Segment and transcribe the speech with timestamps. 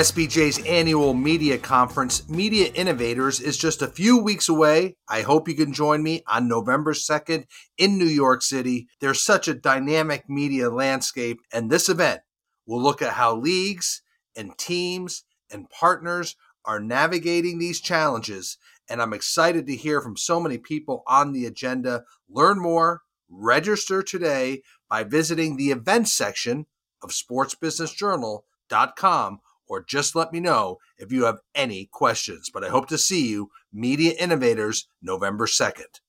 [0.00, 4.96] SBJ's annual media conference, Media Innovators, is just a few weeks away.
[5.06, 7.44] I hope you can join me on November 2nd
[7.76, 8.88] in New York City.
[9.02, 12.22] There's such a dynamic media landscape, and this event
[12.64, 14.00] will look at how leagues
[14.34, 18.56] and teams and partners are navigating these challenges.
[18.88, 22.04] And I'm excited to hear from so many people on the agenda.
[22.26, 26.64] Learn more, register today by visiting the events section
[27.02, 29.40] of sportsbusinessjournal.com
[29.70, 32.50] or just let me know if you have any questions.
[32.52, 36.00] But I hope to see you, Media Innovators, November 2nd.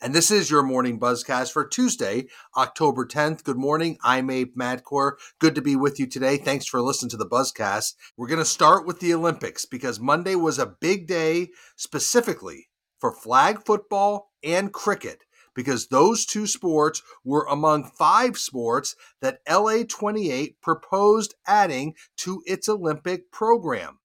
[0.00, 2.26] And this is your morning buzzcast for Tuesday,
[2.56, 3.44] October 10th.
[3.44, 3.98] Good morning.
[4.02, 5.12] I'm Abe Madkour.
[5.38, 6.38] Good to be with you today.
[6.38, 7.94] Thanks for listening to the buzzcast.
[8.16, 13.12] We're going to start with the Olympics because Monday was a big day specifically for
[13.12, 15.22] flag football and cricket
[15.54, 22.68] because those two sports were among five sports that LA 28 proposed adding to its
[22.68, 23.98] Olympic program.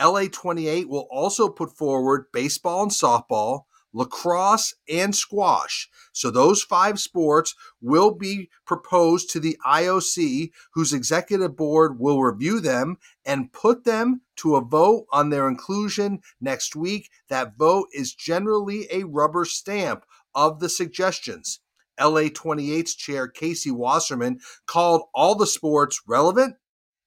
[0.00, 5.88] LA 28 will also put forward baseball and softball, lacrosse, and squash.
[6.12, 12.60] So those five sports will be proposed to the IOC, whose executive board will review
[12.60, 17.08] them and put them to a vote on their inclusion next week.
[17.28, 21.60] That vote is generally a rubber stamp of the suggestions.
[22.00, 26.56] LA 28's chair Casey Wasserman called all the sports relevant,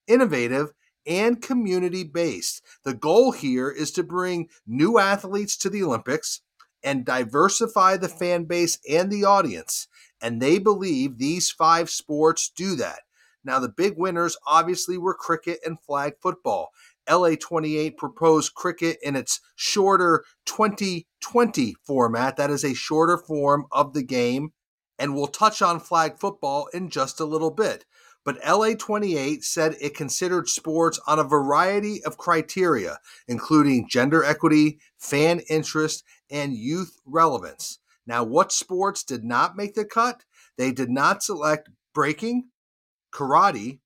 [0.07, 0.73] innovative,
[1.05, 2.61] and community based.
[2.83, 6.41] The goal here is to bring new athletes to the Olympics
[6.83, 9.87] and diversify the fan base and the audience.
[10.21, 12.99] And they believe these five sports do that.
[13.43, 16.71] Now, the big winners obviously were cricket and flag football.
[17.09, 20.25] LA 28 proposed cricket in its shorter
[21.27, 22.37] 2020 format.
[22.37, 24.53] That is a shorter form of the game.
[24.99, 27.85] And we'll touch on flag football in just a little bit.
[28.25, 34.79] But LA 28 said it considered sports on a variety of criteria, including gender equity,
[34.97, 37.79] fan interest, and youth relevance.
[38.05, 40.23] Now, what sports did not make the cut?
[40.57, 42.49] They did not select breaking,
[43.13, 43.79] karate,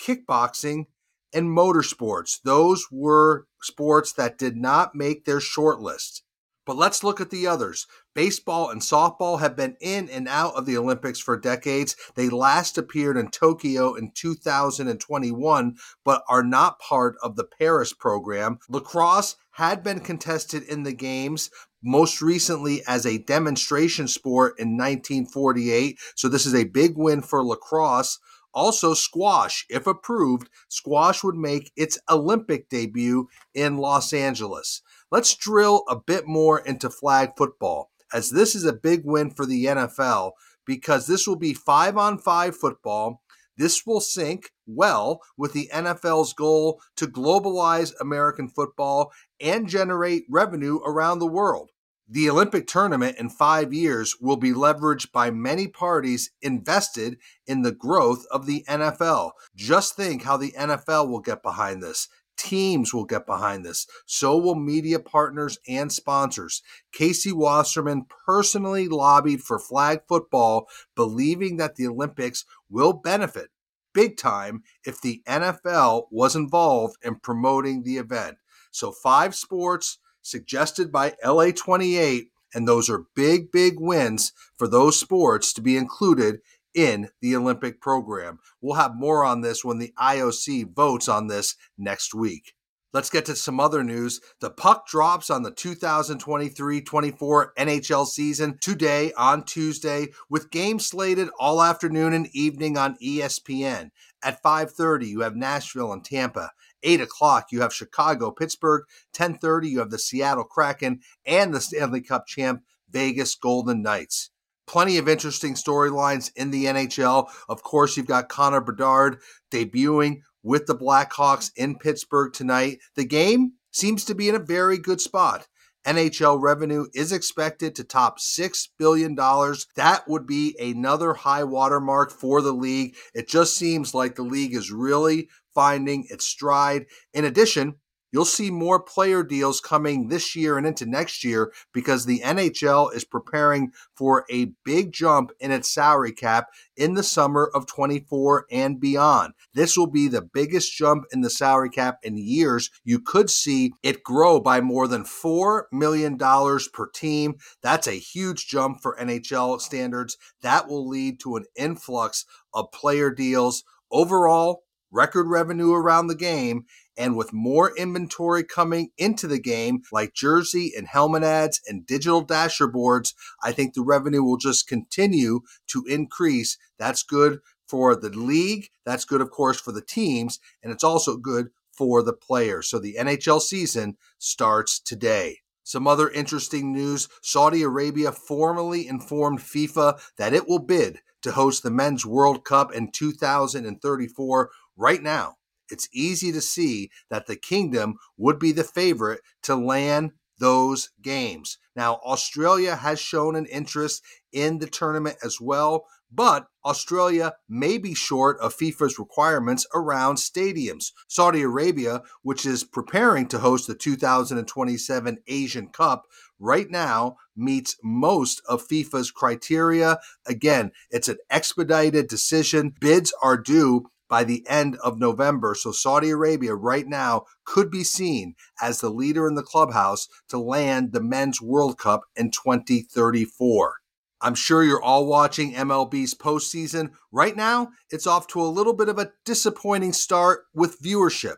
[0.00, 0.86] kickboxing,
[1.34, 2.40] and motorsports.
[2.42, 6.22] Those were sports that did not make their short list.
[6.64, 7.86] But let's look at the others.
[8.14, 11.96] Baseball and softball have been in and out of the Olympics for decades.
[12.14, 18.58] They last appeared in Tokyo in 2021, but are not part of the Paris program.
[18.68, 21.50] Lacrosse had been contested in the Games,
[21.82, 25.98] most recently as a demonstration sport in 1948.
[26.14, 28.18] So this is a big win for lacrosse.
[28.54, 34.82] Also, squash, if approved, squash would make its Olympic debut in Los Angeles.
[35.12, 39.44] Let's drill a bit more into flag football, as this is a big win for
[39.44, 40.30] the NFL
[40.64, 43.20] because this will be five on five football.
[43.58, 50.78] This will sync well with the NFL's goal to globalize American football and generate revenue
[50.78, 51.72] around the world.
[52.08, 57.72] The Olympic tournament in five years will be leveraged by many parties invested in the
[57.72, 59.32] growth of the NFL.
[59.54, 62.08] Just think how the NFL will get behind this.
[62.42, 63.86] Teams will get behind this.
[64.04, 66.60] So will media partners and sponsors.
[66.92, 70.66] Casey Wasserman personally lobbied for flag football,
[70.96, 73.50] believing that the Olympics will benefit
[73.92, 78.38] big time if the NFL was involved in promoting the event.
[78.72, 84.98] So, five sports suggested by LA 28, and those are big, big wins for those
[84.98, 86.40] sports to be included
[86.74, 88.38] in the Olympic program.
[88.60, 92.54] We'll have more on this when the IOC votes on this next week.
[92.92, 94.20] Let's get to some other news.
[94.40, 101.30] The puck drops on the 2023 24 NHL season today on Tuesday, with games slated
[101.38, 103.92] all afternoon and evening on ESPN.
[104.22, 106.50] At 5:30, you have Nashville and Tampa.
[106.82, 108.84] 8 o'clock, you have Chicago, Pittsburgh.
[109.14, 114.30] 10:30, you have the Seattle Kraken and the Stanley Cup champ Vegas Golden Knights.
[114.66, 117.28] Plenty of interesting storylines in the NHL.
[117.48, 119.18] Of course, you've got Connor Bedard
[119.50, 122.78] debuting with the Blackhawks in Pittsburgh tonight.
[122.96, 125.46] The game seems to be in a very good spot.
[125.86, 129.16] NHL revenue is expected to top $6 billion.
[129.16, 132.94] That would be another high watermark for the league.
[133.14, 136.86] It just seems like the league is really finding its stride.
[137.12, 137.74] In addition,
[138.12, 142.94] You'll see more player deals coming this year and into next year because the NHL
[142.94, 148.46] is preparing for a big jump in its salary cap in the summer of 24
[148.50, 149.32] and beyond.
[149.54, 152.70] This will be the biggest jump in the salary cap in years.
[152.84, 157.36] You could see it grow by more than $4 million per team.
[157.62, 160.18] That's a huge jump for NHL standards.
[160.42, 163.64] That will lead to an influx of player deals.
[163.90, 166.66] Overall, record revenue around the game,
[166.96, 172.20] and with more inventory coming into the game, like jersey and helmet ads and digital
[172.20, 176.58] dasher boards, I think the revenue will just continue to increase.
[176.78, 178.68] That's good for the league.
[178.84, 180.38] That's good, of course, for the teams.
[180.62, 182.68] And it's also good for the players.
[182.68, 185.38] So the NHL season starts today.
[185.64, 191.62] Some other interesting news Saudi Arabia formally informed FIFA that it will bid to host
[191.62, 195.36] the Men's World Cup in 2034 right now.
[195.72, 201.58] It's easy to see that the kingdom would be the favorite to land those games.
[201.74, 204.02] Now, Australia has shown an interest
[204.32, 210.92] in the tournament as well, but Australia may be short of FIFA's requirements around stadiums.
[211.08, 216.06] Saudi Arabia, which is preparing to host the 2027 Asian Cup,
[216.38, 219.98] right now meets most of FIFA's criteria.
[220.26, 222.74] Again, it's an expedited decision.
[222.78, 225.54] Bids are due by the end of November.
[225.54, 230.38] So Saudi Arabia right now could be seen as the leader in the clubhouse to
[230.38, 233.76] land the Men's World Cup in 2034.
[234.20, 236.90] I'm sure you're all watching MLB's postseason.
[237.10, 241.36] Right now, it's off to a little bit of a disappointing start with viewership,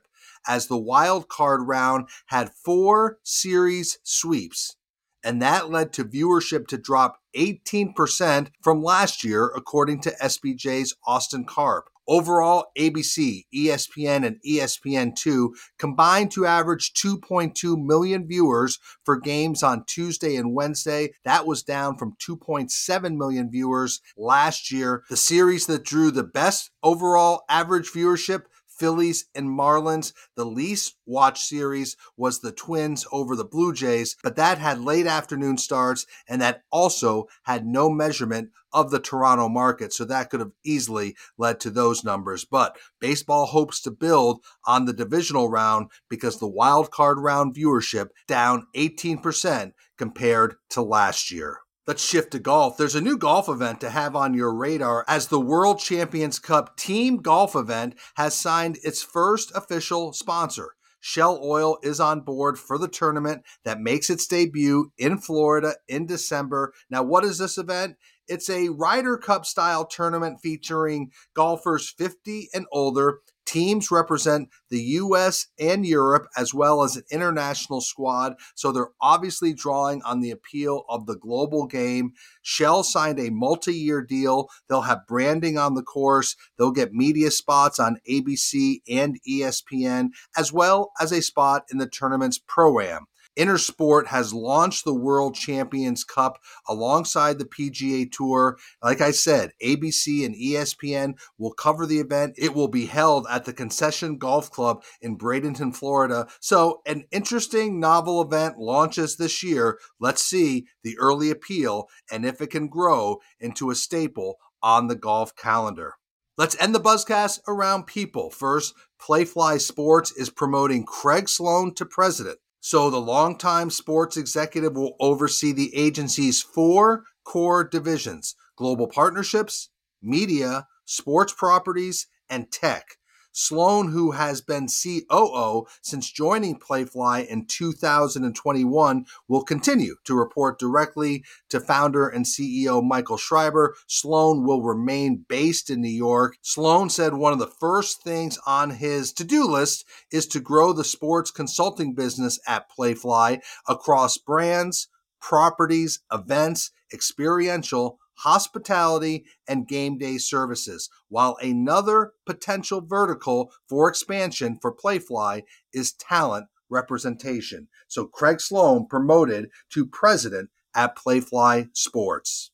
[0.48, 4.74] as the wild card round had four series sweeps,
[5.22, 11.44] and that led to viewership to drop 18% from last year, according to SBJ's Austin
[11.44, 11.88] Karp.
[12.06, 20.36] Overall, ABC, ESPN, and ESPN2 combined to average 2.2 million viewers for games on Tuesday
[20.36, 21.12] and Wednesday.
[21.24, 25.02] That was down from 2.7 million viewers last year.
[25.08, 28.42] The series that drew the best overall average viewership
[28.78, 30.12] Phillies and Marlins.
[30.36, 35.06] The least watched series was the Twins over the Blue Jays, but that had late
[35.06, 39.92] afternoon starts and that also had no measurement of the Toronto market.
[39.92, 42.44] So that could have easily led to those numbers.
[42.44, 48.08] But baseball hopes to build on the divisional round because the wild card round viewership
[48.26, 51.58] down 18% compared to last year.
[51.86, 52.78] Let's shift to golf.
[52.78, 56.78] There's a new golf event to have on your radar as the World Champions Cup
[56.78, 60.76] team golf event has signed its first official sponsor.
[61.00, 66.06] Shell Oil is on board for the tournament that makes its debut in Florida in
[66.06, 66.72] December.
[66.88, 67.96] Now, what is this event?
[68.28, 75.48] It's a Ryder Cup style tournament featuring golfers 50 and older Teams represent the US
[75.58, 80.84] and Europe as well as an international squad, so they're obviously drawing on the appeal
[80.88, 82.12] of the global game.
[82.42, 84.48] Shell signed a multi year deal.
[84.68, 90.52] They'll have branding on the course, they'll get media spots on ABC and ESPN, as
[90.52, 93.06] well as a spot in the tournament's pro am.
[93.36, 96.38] Intersport has launched the World Champions Cup
[96.68, 98.56] alongside the PGA Tour.
[98.82, 102.34] Like I said, ABC and ESPN will cover the event.
[102.36, 106.26] It will be held at the Concession Golf Club in Bradenton, Florida.
[106.40, 109.78] So, an interesting novel event launches this year.
[109.98, 114.96] Let's see the early appeal and if it can grow into a staple on the
[114.96, 115.94] golf calendar.
[116.36, 118.30] Let's end the buzzcast around people.
[118.30, 122.38] First, Playfly Sports is promoting Craig Sloan to president.
[122.66, 129.68] So the longtime sports executive will oversee the agency's four core divisions global partnerships,
[130.00, 132.96] media, sports properties, and tech.
[133.34, 141.24] Sloan, who has been COO since joining Playfly in 2021, will continue to report directly
[141.50, 143.74] to founder and CEO Michael Schreiber.
[143.88, 146.36] Sloan will remain based in New York.
[146.42, 150.72] Sloan said one of the first things on his to do list is to grow
[150.72, 154.88] the sports consulting business at Playfly across brands,
[155.20, 164.74] properties, events, experiential, hospitality, and game day services, while another potential vertical for expansion for
[164.74, 165.42] Playfly
[165.72, 167.68] is talent representation.
[167.88, 172.50] So Craig Sloan promoted to president at Playfly Sports.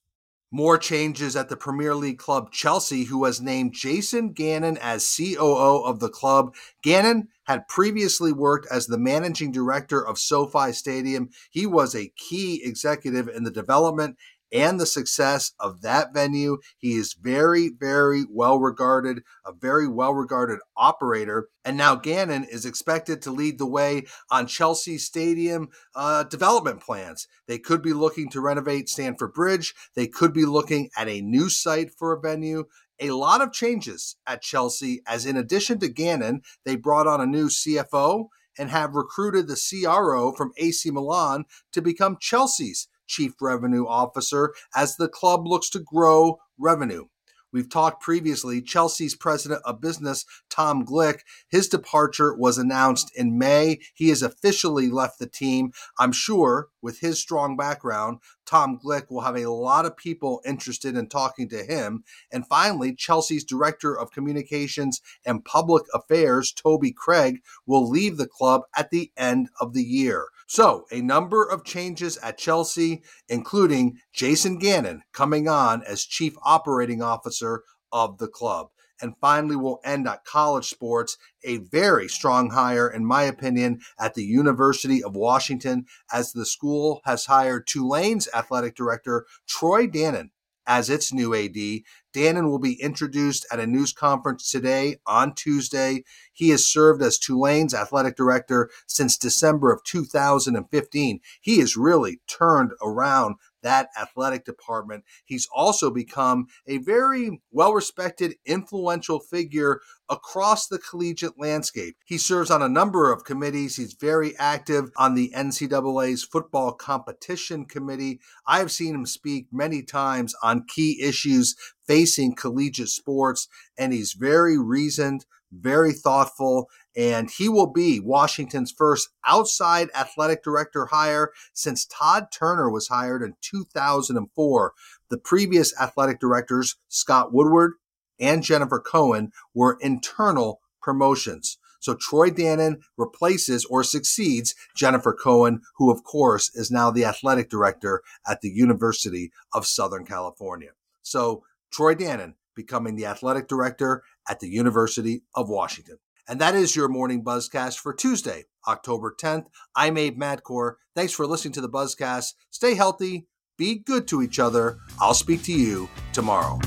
[0.52, 5.84] More changes at the Premier League club Chelsea, who has named Jason Gannon as COO
[5.84, 6.56] of the club.
[6.82, 11.30] Gannon had previously worked as the managing director of SoFi Stadium.
[11.50, 14.16] He was a key executive in the development
[14.52, 16.58] and the success of that venue.
[16.78, 21.48] He is very, very well regarded, a very well regarded operator.
[21.64, 27.28] And now Gannon is expected to lead the way on Chelsea Stadium uh, development plans.
[27.46, 29.74] They could be looking to renovate Stamford Bridge.
[29.94, 32.64] They could be looking at a new site for a venue.
[32.98, 37.26] A lot of changes at Chelsea, as in addition to Gannon, they brought on a
[37.26, 38.26] new CFO
[38.58, 44.96] and have recruited the CRO from AC Milan to become Chelsea's chief revenue officer as
[44.96, 47.06] the club looks to grow revenue.
[47.52, 53.80] We've talked previously, Chelsea's president of business, Tom Glick, his departure was announced in May.
[53.92, 55.72] He has officially left the team.
[55.98, 60.96] I'm sure with his strong background, Tom Glick will have a lot of people interested
[60.96, 62.04] in talking to him.
[62.30, 68.62] And finally, Chelsea's director of communications and public affairs, Toby Craig, will leave the club
[68.76, 70.26] at the end of the year.
[70.52, 77.00] So, a number of changes at Chelsea, including Jason Gannon coming on as chief operating
[77.00, 78.70] officer of the club.
[79.00, 84.14] And finally, we'll end at college sports, a very strong hire, in my opinion, at
[84.14, 90.30] the University of Washington, as the school has hired Tulane's athletic director, Troy Dannen,
[90.70, 91.82] as its new AD.
[92.14, 96.04] Dannen will be introduced at a news conference today on Tuesday.
[96.32, 101.20] He has served as Tulane's athletic director since December of 2015.
[101.40, 105.04] He has really turned around that athletic department.
[105.24, 111.96] He's also become a very well respected, influential figure across the collegiate landscape.
[112.04, 113.76] He serves on a number of committees.
[113.76, 118.20] He's very active on the NCAA's football competition committee.
[118.46, 121.54] I have seen him speak many times on key issues
[121.86, 123.48] facing collegiate sports,
[123.78, 130.86] and he's very reasoned, very thoughtful, and he will be Washington's first outside athletic director
[130.86, 134.72] hire since Todd Turner was hired in 2004.
[135.08, 137.72] The previous athletic directors, Scott Woodward
[138.18, 141.58] and Jennifer Cohen, were internal promotions.
[141.80, 147.48] So Troy Dannen replaces or succeeds Jennifer Cohen, who of course is now the athletic
[147.48, 150.70] director at the University of Southern California.
[151.02, 151.42] So
[151.72, 155.96] Troy Dannen becoming the athletic director at the University of Washington.
[156.28, 159.46] And that is your morning buzzcast for Tuesday, October 10th.
[159.74, 160.74] I'm Abe Madkour.
[160.94, 162.34] Thanks for listening to the buzzcast.
[162.50, 163.26] Stay healthy,
[163.56, 164.78] be good to each other.
[165.00, 166.60] I'll speak to you tomorrow.